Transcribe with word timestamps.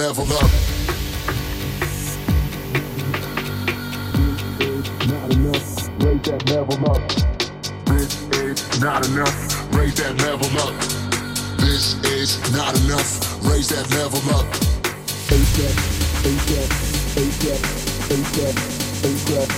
level 0.00 0.24
up. 0.32 0.50
Not 5.10 5.34
enough, 5.34 6.02
rate 6.02 6.22
that 6.24 6.42
level 6.48 6.90
up. 6.90 7.02
This 7.84 8.24
is 8.32 8.80
not 8.80 9.06
enough, 9.06 9.72
Raise 9.76 9.94
that 9.96 10.16
level 10.22 10.48
up. 10.58 10.74
This 11.60 12.00
is 12.04 12.40
not 12.50 12.74
enough, 12.80 13.44
raise 13.44 13.68
that 13.68 13.90
level 13.90 14.20
up. 14.34 14.46
ASAP, 15.28 15.76
ASAP, 16.24 16.70
ASAP, 17.20 17.60
ASAP, 18.08 18.56
ASAP, 19.04 19.48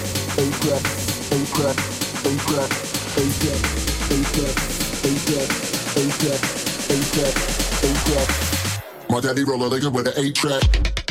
ASAP, 0.43 0.83
ASAP, 1.31 1.79
ASAP, 2.27 2.71
ASAP, 3.15 3.61
ASAP, 4.11 4.55
ASAP, 5.07 5.47
ASAP, 5.95 6.41
ASAP, 6.91 7.35
ASAP. 7.87 8.62
My 9.13 9.21
daddy 9.21 9.45
roll 9.45 9.63
a 9.63 9.67
with 9.91 10.09
an 10.09 10.15
eight 10.17 10.35
track. 10.35 11.02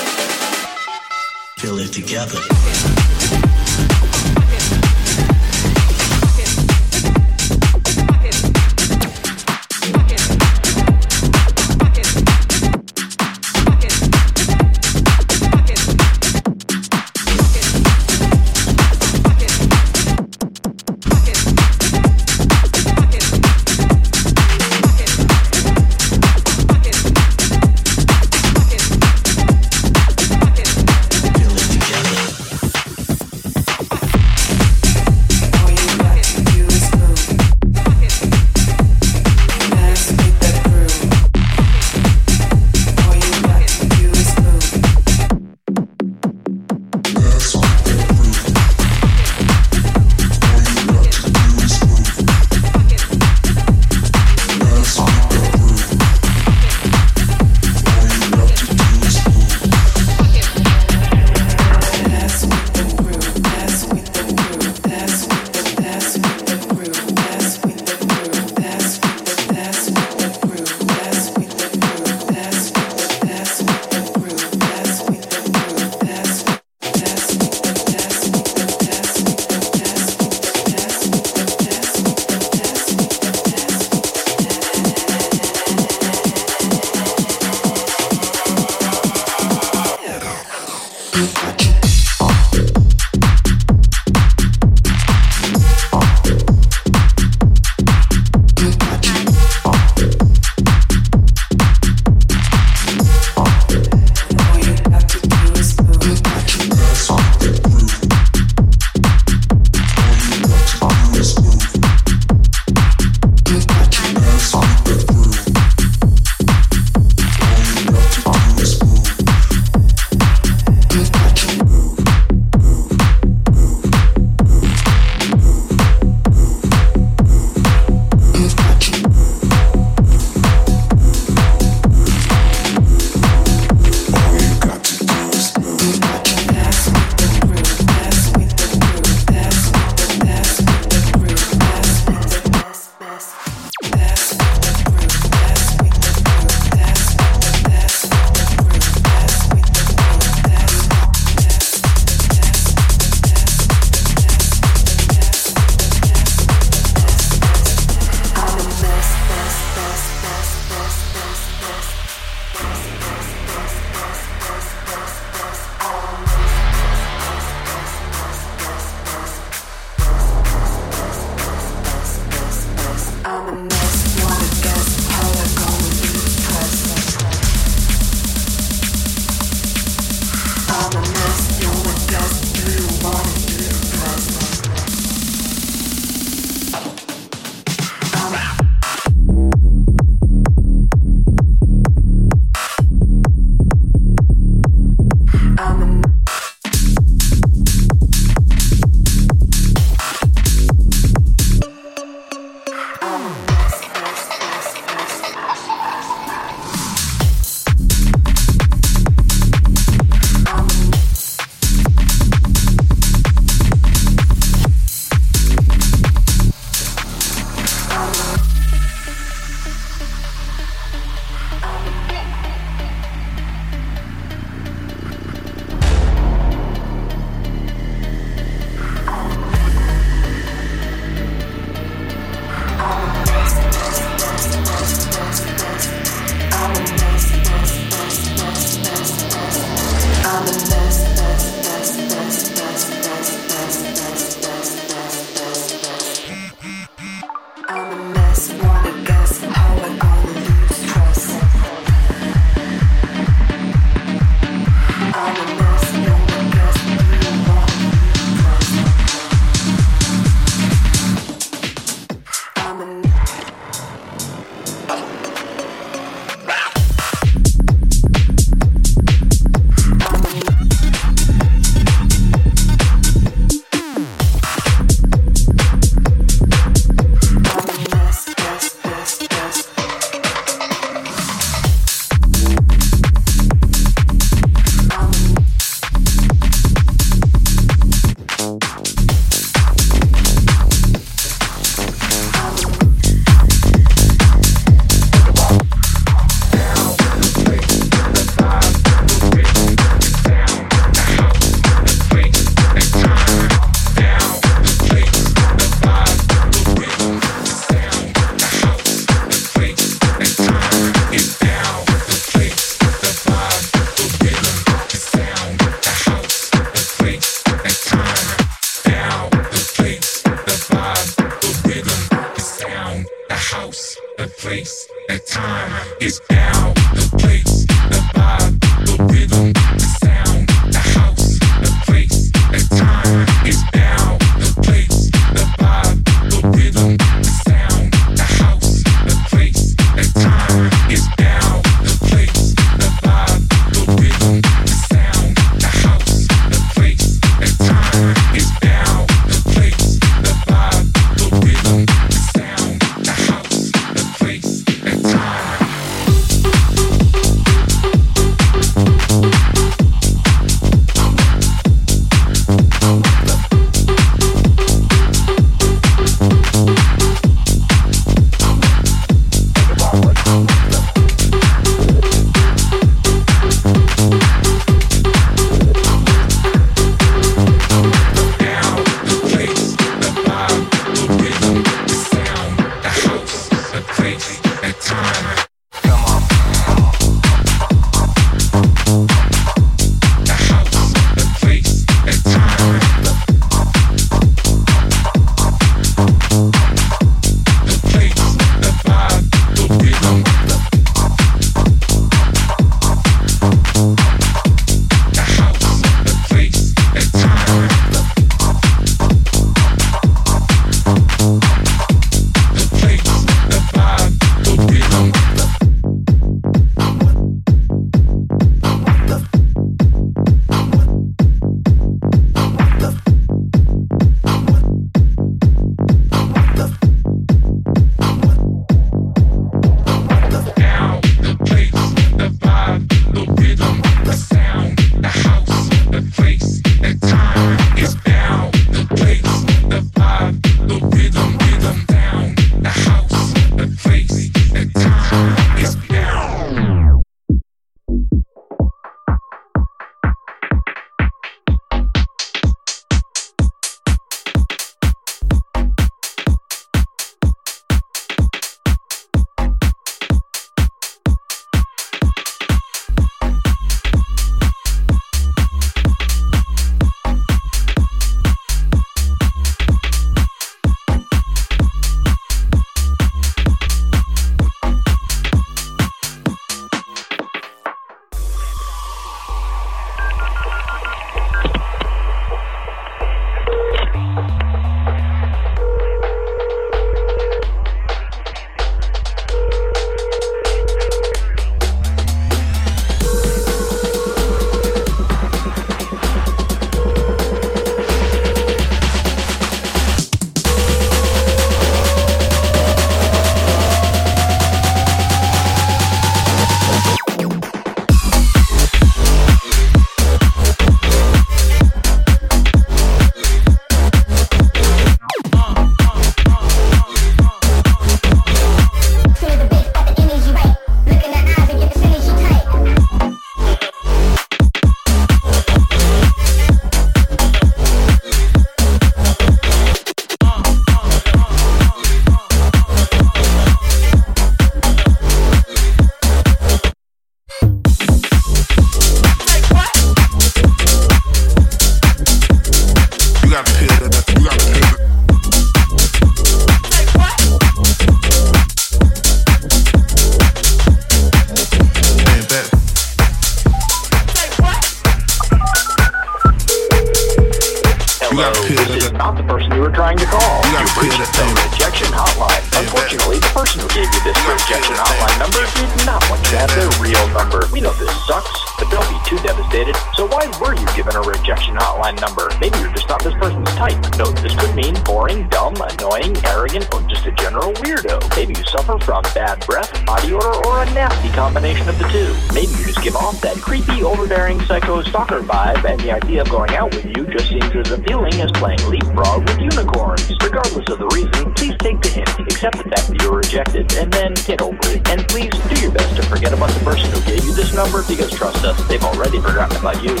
Not 559.10 559.18
the 559.18 559.26
person 559.26 559.50
you 559.50 559.60
were 559.60 559.74
trying 559.74 559.98
to 559.98 560.06
call. 560.06 560.38
You 560.54 560.62
reached 560.78 561.02
the 561.18 561.26
rejection 561.50 561.90
hotline. 561.90 562.38
Unfortunately, 562.54 563.18
the 563.18 563.32
person 563.34 563.58
who 563.58 563.66
gave 563.74 563.90
you 563.90 564.00
this 564.06 564.14
rejection 564.22 564.76
hotline 564.78 565.18
number 565.18 565.42
did 565.58 565.66
not 565.86 565.98
want 566.06 566.22
you 566.22 566.30
to 566.30 566.38
have 566.38 566.52
their 566.54 566.70
real 566.78 567.02
number. 567.10 567.42
We 567.50 567.60
know 567.60 567.72
this 567.74 567.90
sucks, 568.06 568.30
but 568.60 568.68
don't 568.70 568.88
be 568.92 569.00
too 569.08 569.18
devastated. 569.24 569.74
So 569.96 570.06
why 570.06 570.28
were 570.38 570.54
you 570.54 570.66
given 570.76 570.94
a 570.94 571.00
rejection 571.00 571.56
hotline 571.56 571.98
number? 572.00 572.28
Maybe 572.40 572.58
you're 572.60 572.72
just 572.72 572.88
not 572.88 573.02
this 573.02 573.14
person's 573.14 573.48
type. 573.56 573.80
No, 573.96 574.12
this 574.20 574.36
could 574.36 574.54
mean 574.54 574.76
boring, 574.84 575.26
dumb, 575.28 575.56
annoying, 575.56 576.14
arrogant, 576.26 576.68
or 576.74 576.82
just 576.82 577.06
a 577.06 577.12
general 577.12 577.52
weirdo. 577.64 577.98
Maybe 578.14 578.34
you 578.36 578.44
suffer 578.44 578.78
from 578.84 579.02
bad 579.14 579.44
breath, 579.46 579.72
body 579.86 580.12
odor, 580.12 580.36
or 580.46 580.62
a 580.62 580.66
nasty 580.76 581.08
combination 581.16 581.68
of 581.68 581.78
the 581.78 581.88
two. 581.88 582.12
Maybe 582.34 582.52
you 582.52 582.66
just 582.66 582.82
give 582.82 582.96
off 582.96 583.20
that 583.22 583.36
creepy, 583.40 583.82
overbearing 583.82 584.40
psycho 584.42 584.82
stalker 584.82 585.20
vibe, 585.20 585.64
and 585.64 585.80
the 585.80 585.92
idea 585.92 586.20
of 586.22 586.28
going 586.28 586.54
out 586.54 586.74
with 586.74 586.84
you 586.84 587.06
just 587.06 587.28
seems 587.30 587.54
as 587.56 587.70
appealing 587.72 588.14
as 588.20 588.30
playing 588.32 588.60
leapfrog 588.68 589.26
with 589.28 589.40
unicorns. 589.40 590.12
Regardless 590.22 590.68
of 590.68 590.78
the 590.78 590.88
reason, 590.92 591.32
please 591.34 591.56
take 591.58 591.80
the 591.80 591.88
hint, 591.88 592.10
accept 592.20 592.58
the 592.58 592.68
fact 592.68 592.88
that 592.88 593.02
you 593.02 593.10
were 593.10 593.18
rejected, 593.18 593.72
and 593.74 593.90
then 593.92 594.12
get 594.26 594.42
over 594.42 594.60
it. 594.68 594.86
And 594.88 595.08
please 595.08 595.32
do 595.48 595.60
your 595.62 595.72
best 595.72 595.96
to 595.96 596.02
forget 596.02 596.32
about 596.32 596.50
the 596.50 596.60
person 596.60 596.90
who 596.92 597.00
gave 597.08 597.24
you 597.24 597.32
this 597.32 597.54
number, 597.54 597.82
because 597.88 598.10
trust 598.10 598.44
us, 598.44 598.49
they've 598.68 598.82
already 598.82 599.20
forgotten 599.20 599.56
about 599.56 599.82
you. 599.82 599.94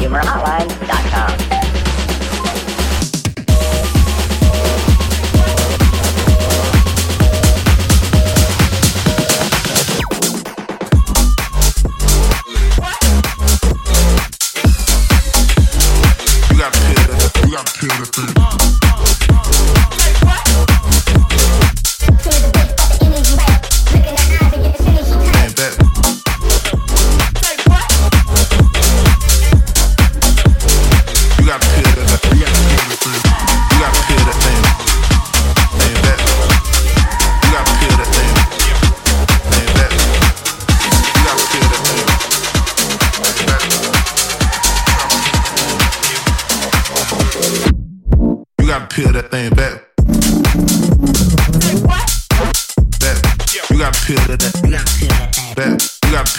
HumorHotline.com. 0.00 1.65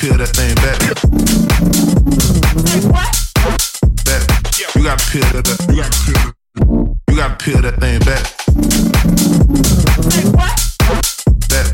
peel 0.08 0.17
that 0.17 0.32
thing 0.32 0.56
back. 0.63 0.80
Back. 4.06 4.24
You 4.76 4.84
gotta 4.84 5.04
peel 5.12 5.28
that. 5.36 5.43
You 5.67 5.76
gotta 5.84 6.00
peel. 6.06 6.32
You 7.10 7.15
gotta 7.17 7.36
peel 7.36 7.62
that 7.62 7.76
thing 7.82 8.00
back. 8.08 8.24
Back. 11.50 11.67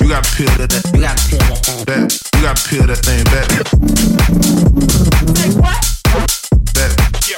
You 0.00 0.08
gotta 0.08 0.28
peel 0.36 0.52
that. 0.58 0.72
You 0.92 1.00
gotta 1.00 1.16
peel 1.24 1.40
that 1.40 1.56
thing 1.56 1.84
back. 1.88 2.12
You 2.36 2.42
gotta 2.42 2.60
peel 2.68 2.84
that 2.86 3.00
thing 3.08 3.24
back. 3.24 3.48
Back. 6.74 6.92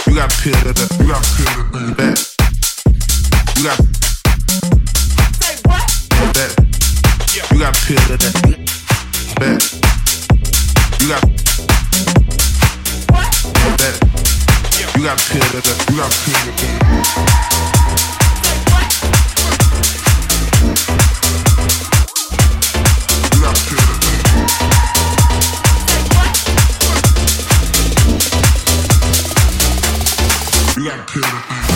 You 0.07 0.15
gotta 0.17 0.35
peel 0.43 0.59
that. 0.67 0.77
You 0.99 1.07
gotta 1.07 1.31
peel 1.37 1.53
that 1.55 1.71
thing 1.71 1.95
back. 1.95 2.19
You 3.57 3.63
got 3.65 3.79
and 6.11 6.31
back. 6.35 6.53
You 7.53 7.59
gotta 7.61 7.79
peel 7.87 8.03
that 8.09 8.21
back. 9.39 9.80
You 11.11 11.17
got 11.17 11.25
and 13.67 13.75
back. 13.79 13.95
You 14.95 15.03
got 15.03 15.19
peel 15.19 15.43
that. 15.43 15.67
You 15.91 15.97
got 15.97 16.13
peel 16.23 16.39
that. 16.47 16.55
You 23.35 23.41
got 23.43 23.57
peel 23.67 23.83
that. 23.91 24.01
You 30.77 30.85
got 30.85 31.01
peel 31.09 31.23
that. 31.23 31.67
You 31.67 31.70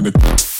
looking 0.00 0.22
at. 0.24 0.55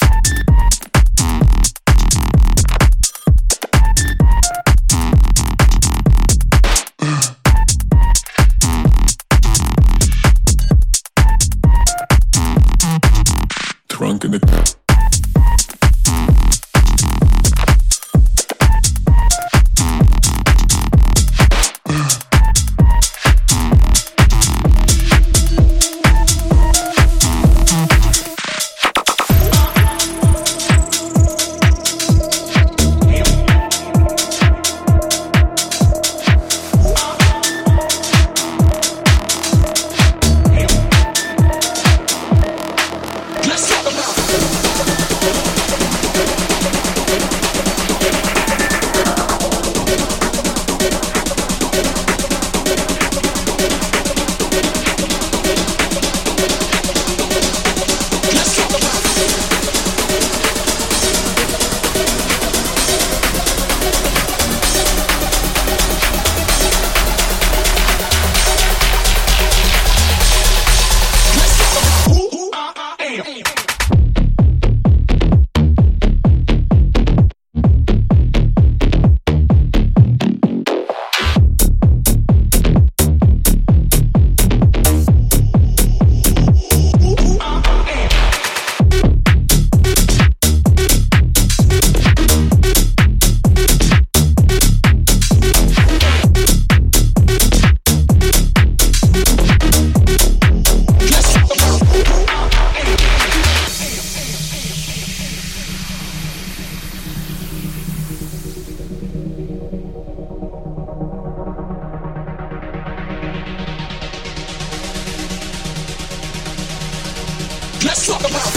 Let's 117.87 118.05
talk 118.05 118.19
about 118.19 118.51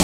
it. 0.00 0.03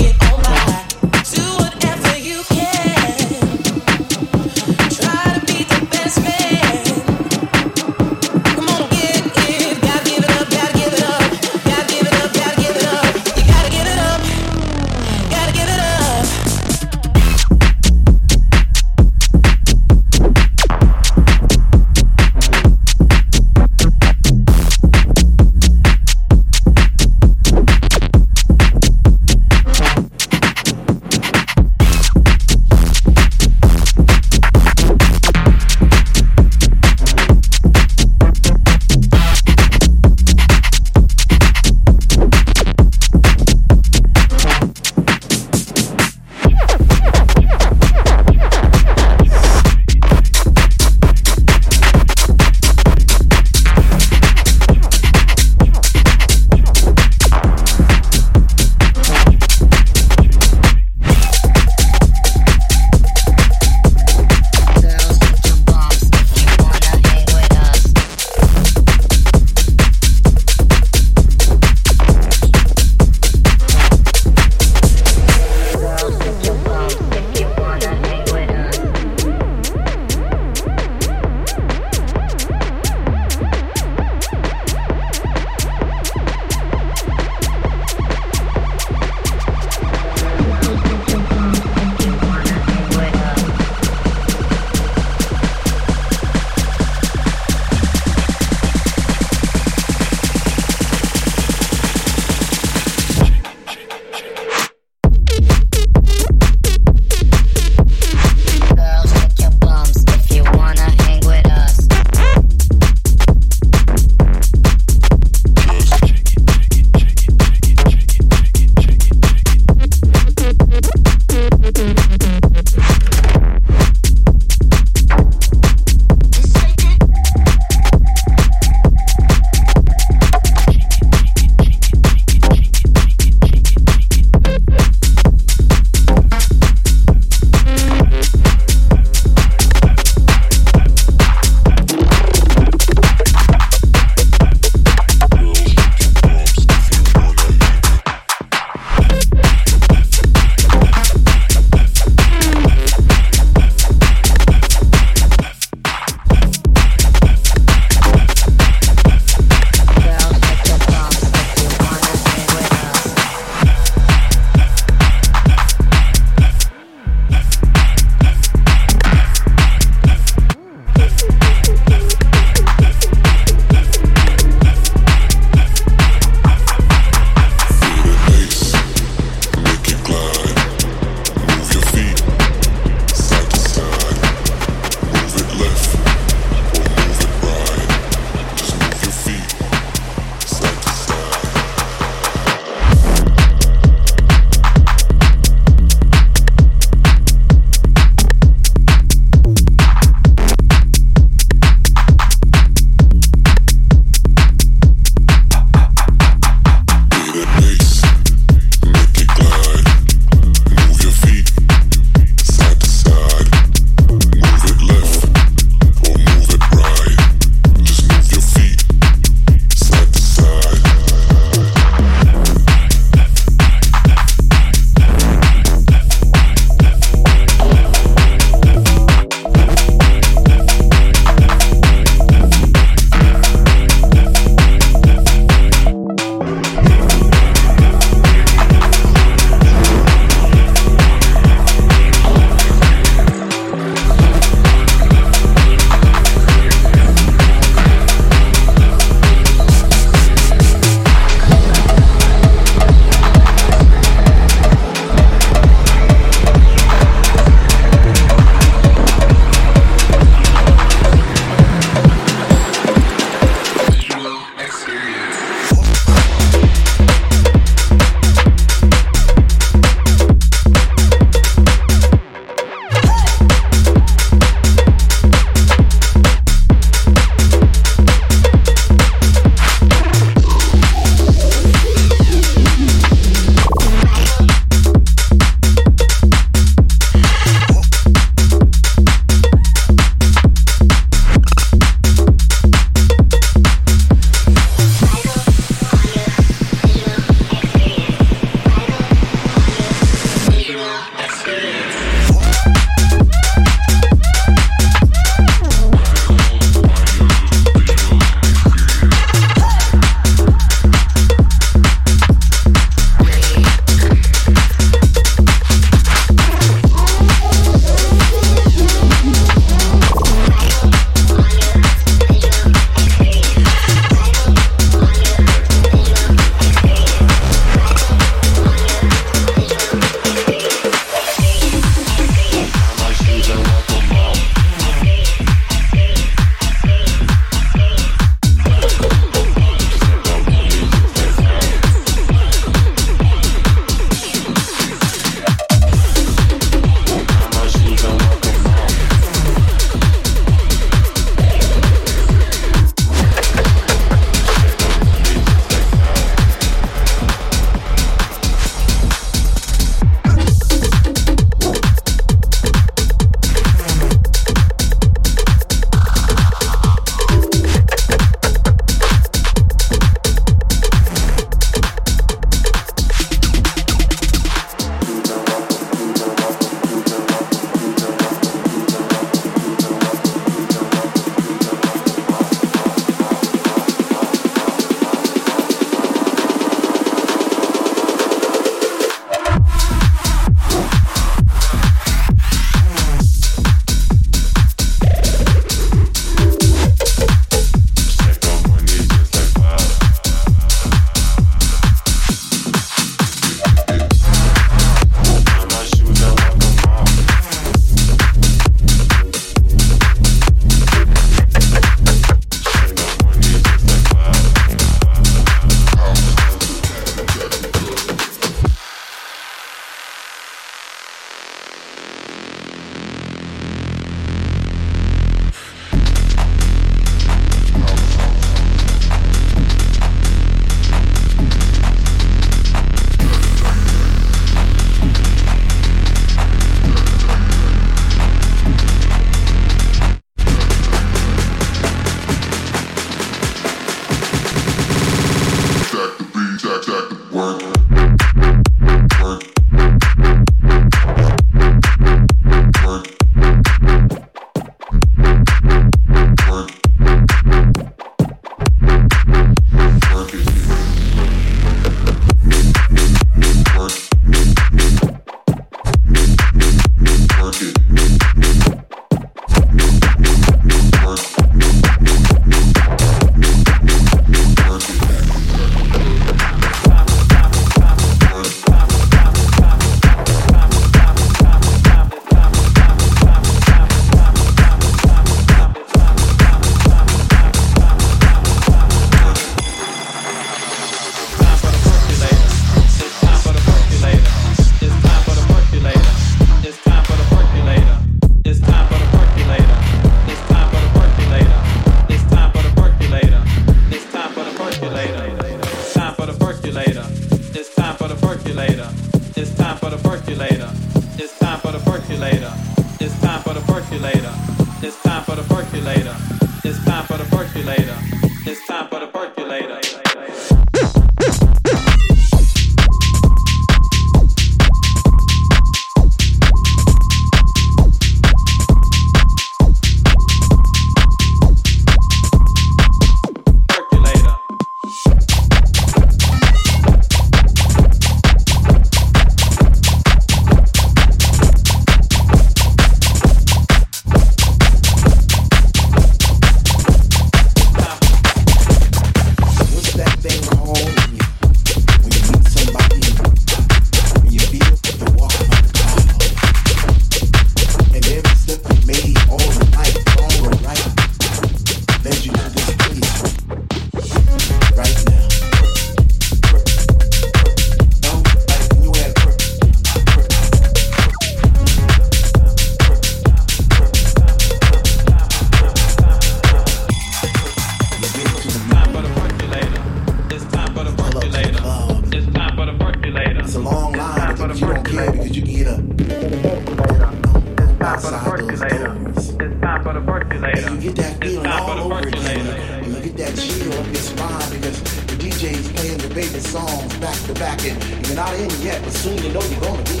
time 587.84 588.00
for 588.00 588.10
the 588.10 588.18
percolator. 588.18 589.10
It's 589.10 589.60
time 589.60 589.82
for 589.82 589.92
the 589.92 590.00
percolator. 590.00 590.74
You 590.74 590.80
get 590.80 590.96
that 590.96 591.20
feeling 591.20 591.46
all 591.46 591.92
over 591.92 592.08
again. 592.08 592.84
You 592.84 593.00
get 593.00 593.16
that 593.18 593.36
chill 593.36 593.72
up 593.74 593.86
your 593.86 593.96
spine 593.96 594.50
because 594.52 594.80
the 594.80 595.16
DJ's 595.20 595.70
playing 595.72 595.98
the 595.98 596.08
baby 596.08 596.40
songs 596.40 596.96
back 596.96 597.18
to 597.26 597.34
back, 597.34 597.62
and 597.66 597.76
you're 598.06 598.16
not 598.16 598.32
in 598.34 598.50
yet, 598.62 598.82
but 598.82 598.92
soon 598.92 599.18
you 599.18 599.30
know 599.34 599.42
you're 599.42 599.60
gonna 599.60 599.82
be. 599.84 600.00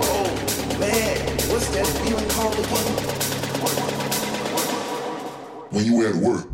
Oh 0.00 0.24
man, 0.80 1.18
what's 1.50 1.68
that 1.68 1.86
feeling 2.00 2.28
called 2.30 2.54
again? 2.54 2.86
When 5.70 5.84
you 5.84 6.06
at 6.06 6.14
work. 6.14 6.53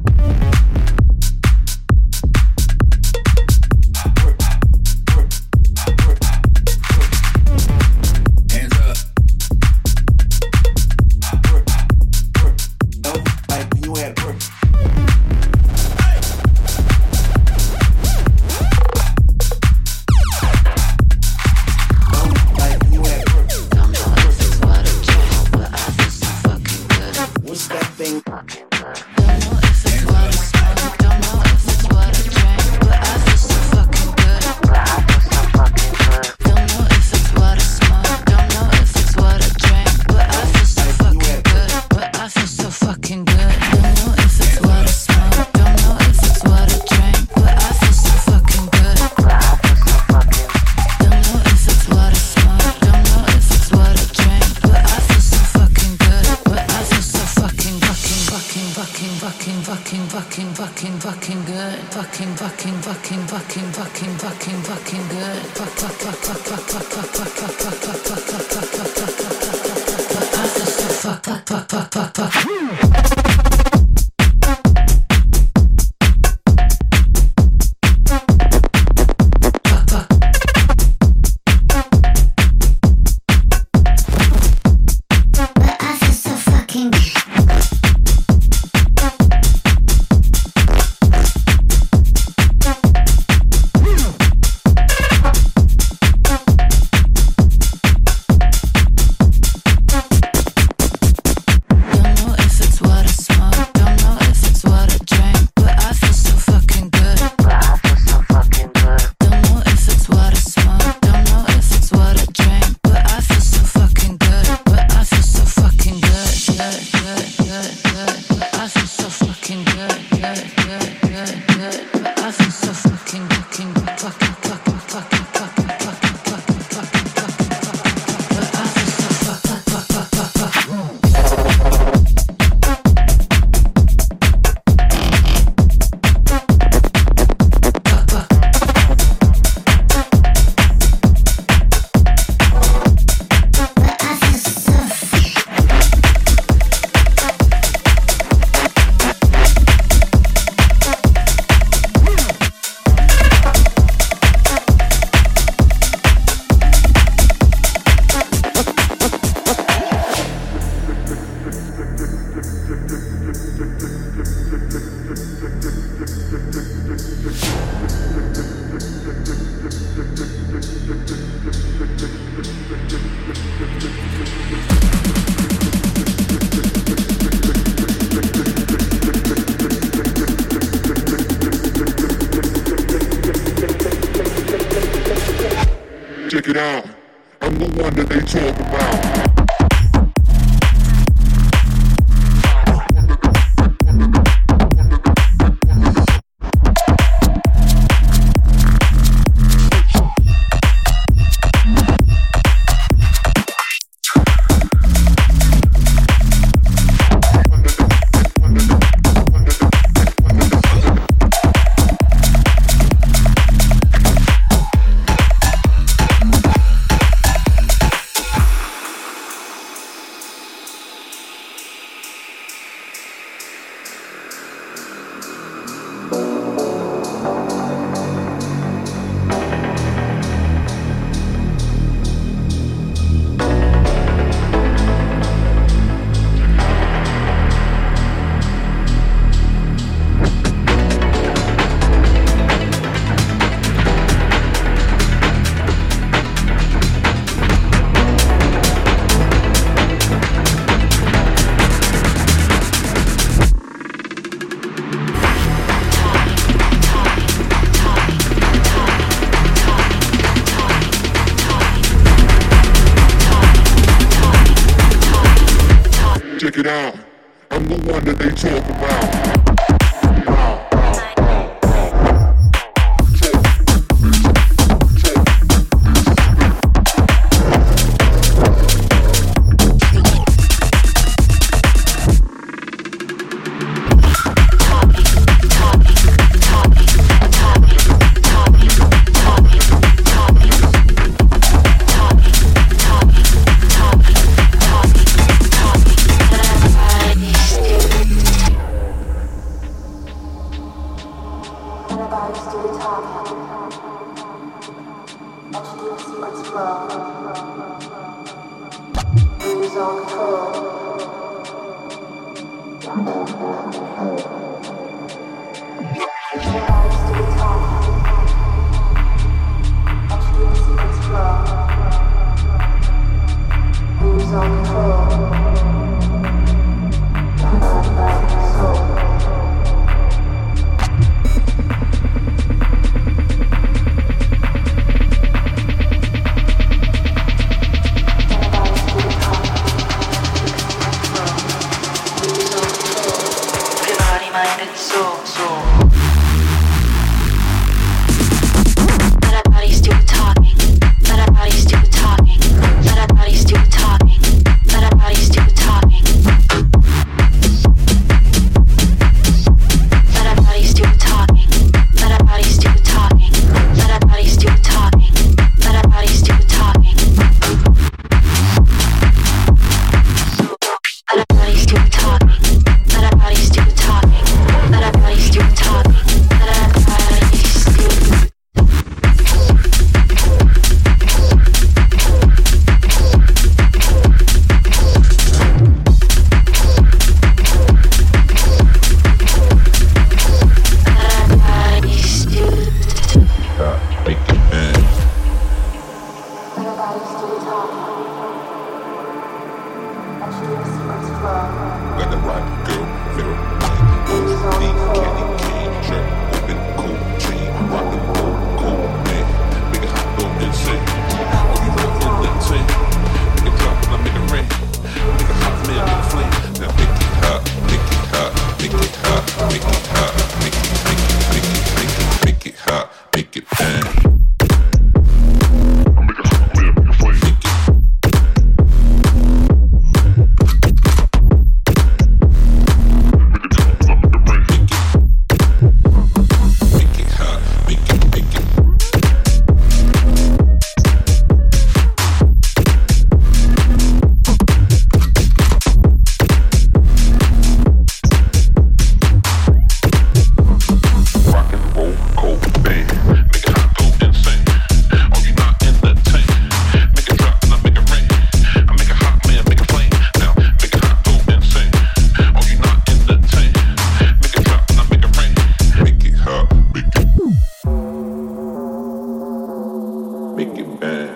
Make 470.36 470.58
it 470.58 470.80
bang. 470.80 471.10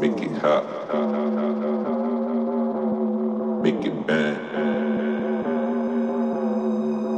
Make 0.00 0.22
it 0.22 0.38
hot. 0.38 0.64
Make 3.62 3.84
it 3.84 4.06
bang. 4.06 4.36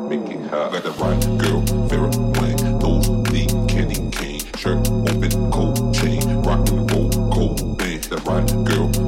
Make 0.09 0.31
it 0.31 0.47
hot. 0.51 0.73
Got 0.73 0.85
a 0.85 0.91
right 0.93 1.39
girl, 1.39 1.61
Vera 1.89 2.11
Wang, 2.41 2.79
nose 2.79 3.09
deep, 3.31 3.51
candy 3.69 4.11
cane, 4.11 4.41
shirt 4.57 4.89
open, 4.89 5.51
cold 5.51 5.95
chain, 5.95 6.43
rock 6.43 6.69
and 6.71 6.91
roll, 6.91 7.11
cold 7.31 7.79
band. 7.79 8.05
That 8.05 8.25
right 8.27 8.65
girl. 8.65 9.02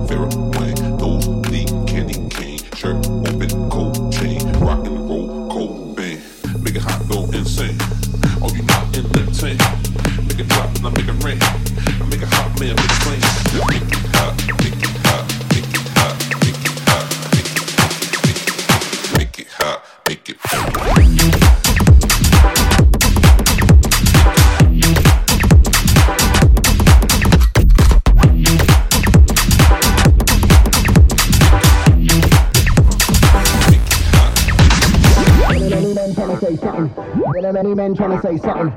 Say 38.24 38.38
something. 38.38 38.70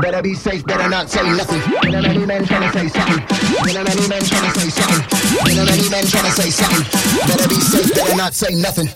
Better 0.00 0.22
be 0.22 0.34
safe, 0.34 0.66
better 0.66 0.88
not 0.88 1.08
say 1.08 1.22
nothing. 1.22 1.60
Been 1.80 1.94
a 1.94 2.02
many 2.02 2.26
men 2.26 2.44
trying 2.44 2.70
to 2.72 2.78
say 2.78 2.88
something. 2.88 3.22
Many 3.64 4.08
men 4.08 4.22
trying 4.24 4.52
to 4.52 4.60
say 4.60 4.68
something. 4.68 5.02
Many 5.44 5.90
men 5.90 6.04
trying 6.06 6.24
to 6.24 6.32
say 6.32 6.50
something. 6.50 6.84
Better 7.28 7.48
be 7.48 7.54
safe, 7.54 7.94
better 7.94 8.16
not 8.16 8.34
say 8.34 8.54
nothing. 8.54 8.88